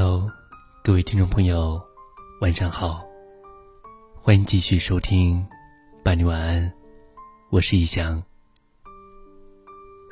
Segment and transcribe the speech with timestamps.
[0.00, 0.30] Hello，
[0.84, 1.82] 各位听众朋友，
[2.40, 3.04] 晚上好，
[4.14, 5.44] 欢迎继续收听
[6.04, 6.62] 《伴你晚安》，
[7.50, 8.22] 我是易翔。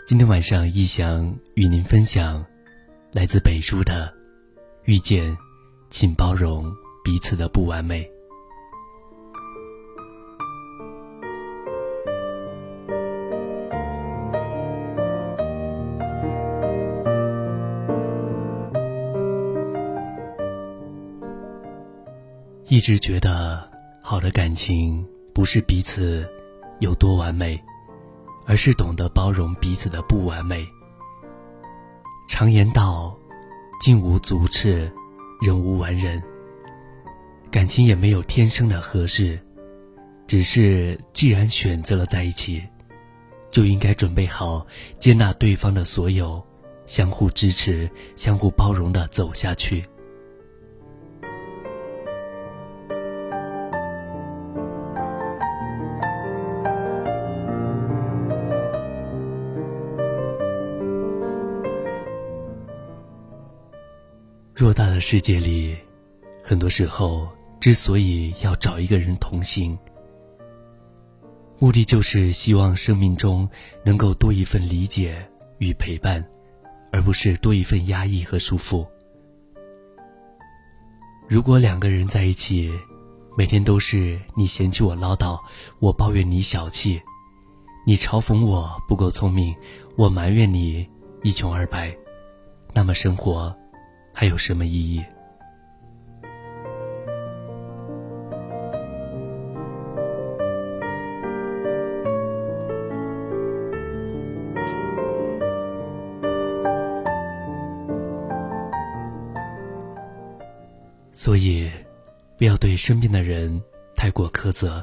[0.04, 2.44] 今天晚上，易翔与您分享
[3.12, 4.12] 来自北叔的
[4.86, 5.38] 《遇见，
[5.88, 6.64] 请包容
[7.04, 8.02] 彼此的不完美》。
[22.68, 23.62] 一直觉得，
[24.02, 26.28] 好的感情不是彼此
[26.80, 27.62] 有多完美，
[28.44, 30.66] 而是懂得包容彼此的不完美。
[32.28, 33.16] 常言道
[33.80, 34.90] ：“金无足赤，
[35.40, 36.20] 人无完人。”
[37.52, 39.38] 感情也没有天生的合适，
[40.26, 42.60] 只是既然选择了在一起，
[43.48, 44.66] 就应该准备好
[44.98, 46.44] 接纳对方的所有，
[46.84, 49.84] 相互支持、相互包容的走下去。
[64.56, 65.76] 偌大的世界里，
[66.42, 67.28] 很多时候
[67.60, 69.78] 之所以要找一个人同行，
[71.58, 73.46] 目的就是希望生命中
[73.84, 75.14] 能够多一份理解
[75.58, 76.26] 与陪伴，
[76.90, 78.86] 而不是多一份压抑和束缚。
[81.28, 82.72] 如果两个人在一起，
[83.36, 85.38] 每天都是你嫌弃我唠叨，
[85.80, 86.98] 我抱怨你小气，
[87.86, 89.54] 你嘲讽我不够聪明，
[89.96, 90.88] 我埋怨你
[91.22, 91.94] 一穷二白，
[92.72, 93.54] 那么生活。
[94.18, 95.04] 还有什么意义？
[111.12, 111.70] 所以，
[112.38, 113.62] 不要对身边的人
[113.94, 114.82] 太过苛责。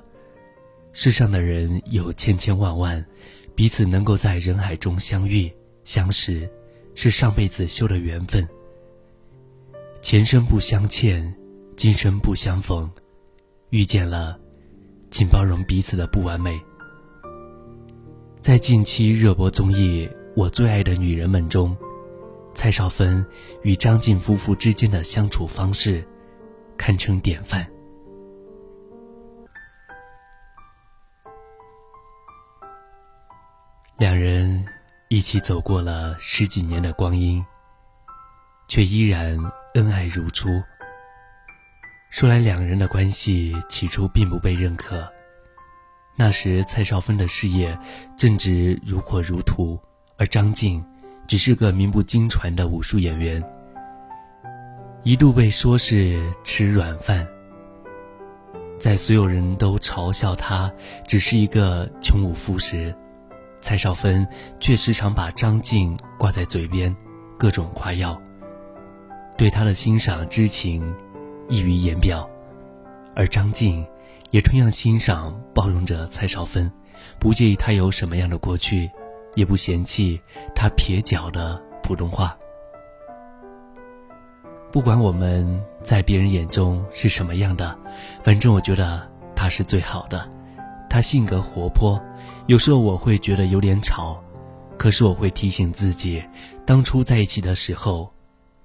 [0.92, 3.04] 世上的人有千千万万，
[3.56, 5.52] 彼此能够在人海中相遇、
[5.84, 6.48] 相识，
[6.94, 8.48] 是上辈子修的缘分。
[10.04, 11.34] 前生不相欠，
[11.78, 12.92] 今生不相逢，
[13.70, 14.38] 遇见了，
[15.10, 16.62] 请包容彼此的不完美。
[18.38, 20.06] 在近期热播综艺
[20.36, 21.76] 《我最爱的女人们》中，
[22.54, 23.26] 蔡少芬
[23.62, 26.06] 与张晋夫妇之间的相处方式，
[26.76, 27.66] 堪称典范。
[33.98, 34.66] 两人
[35.08, 37.44] 一起走过了十几年的光阴，
[38.68, 39.40] 却依然。
[39.74, 40.62] 恩爱如初。
[42.12, 45.12] 说来，两人的关系起初并不被认可。
[46.16, 47.76] 那时，蔡少芬的事业
[48.16, 49.82] 正值如火如荼，
[50.16, 50.84] 而张晋
[51.28, 53.44] 只是个名不经传的武术演员，
[55.02, 57.28] 一度被说是吃软饭。
[58.78, 60.72] 在所有人都嘲笑他
[61.08, 62.96] 只是一个穷武夫时，
[63.60, 64.28] 蔡少芬
[64.60, 66.96] 却时常把张晋挂在嘴边，
[67.40, 68.22] 各种夸耀。
[69.44, 70.96] 对他的欣赏之情
[71.50, 72.26] 溢于言表，
[73.14, 73.86] 而张晋
[74.32, 76.72] 也同样欣赏包容着蔡少芬，
[77.20, 78.90] 不介意他有什么样的过去，
[79.36, 80.18] 也不嫌弃
[80.56, 82.38] 他撇脚的普通话。
[84.72, 87.78] 不管我们在别人眼中是什么样的，
[88.24, 89.06] 反正我觉得
[89.36, 90.26] 他是最好的。
[90.90, 92.02] 他性格活泼，
[92.48, 94.24] 有时候我会觉得有点吵，
[94.78, 96.24] 可是我会提醒自己，
[96.66, 98.13] 当初在一起的时候。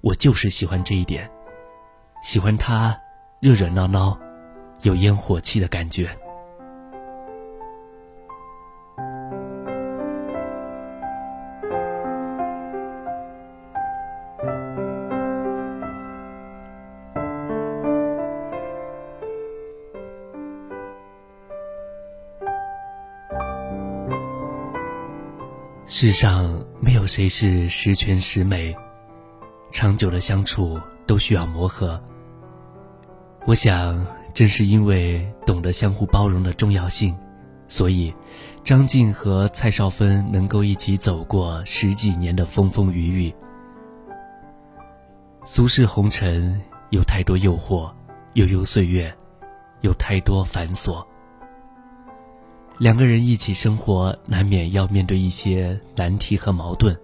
[0.00, 1.28] 我就是喜欢这一点，
[2.22, 2.96] 喜欢他
[3.40, 4.18] 热热闹闹、
[4.82, 6.08] 有烟火气的感觉。
[25.86, 28.76] 世上没有谁是十全十美。
[29.70, 32.02] 长久的相处都需要磨合。
[33.46, 34.04] 我想，
[34.34, 37.16] 正是因为懂得相互包容的重要性，
[37.66, 38.12] 所以
[38.62, 43.34] 张晋和蔡少芬能够一起走过十几年的风风雨雨。
[45.44, 46.60] 俗世红尘
[46.90, 47.90] 有太多诱惑，
[48.34, 49.10] 悠悠岁月
[49.80, 51.02] 有太多繁琐。
[52.78, 56.94] 两个人一起生活，难免要面对一些难题和矛盾。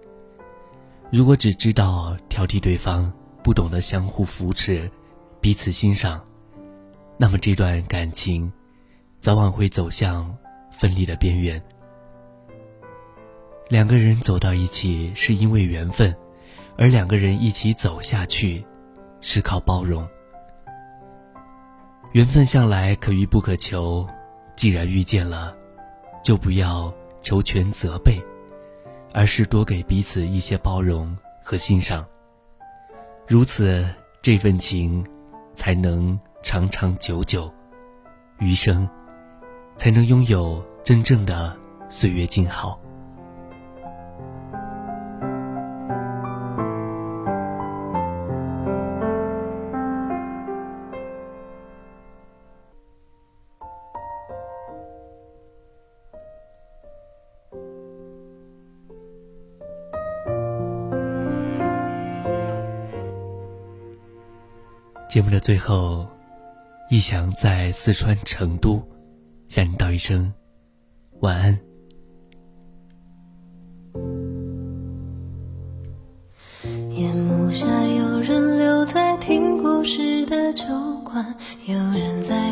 [1.11, 3.11] 如果只知道挑剔对方，
[3.43, 4.89] 不懂得相互扶持、
[5.39, 6.21] 彼此欣赏，
[7.17, 8.51] 那么这段感情
[9.17, 10.35] 早晚会走向
[10.71, 11.61] 分离的边缘。
[13.69, 16.13] 两个人走到一起是因为缘分，
[16.77, 18.65] 而两个人一起走下去，
[19.21, 20.07] 是靠包容。
[22.11, 24.07] 缘分向来可遇不可求，
[24.55, 25.55] 既然遇见了，
[26.23, 28.21] 就不要求全责备，
[29.17, 32.05] 而是多给彼此一些包容和欣赏。
[33.25, 33.87] 如此，
[34.21, 35.03] 这份情
[35.53, 37.49] 才能长长久久，
[38.39, 38.87] 余生
[39.77, 41.55] 才能拥有真正的
[41.87, 42.77] 岁月静好。
[65.15, 66.05] 节目的最后，
[66.89, 68.85] 一翔在四川成都
[69.47, 70.29] 向你道一声
[71.21, 71.57] 晚安。
[76.89, 80.65] 夜幕下，有人留在听故事的酒
[81.05, 81.33] 馆，
[81.65, 82.44] 有人在